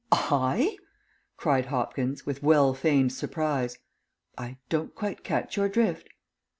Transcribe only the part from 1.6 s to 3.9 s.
Hopkins, with well feigned surprise.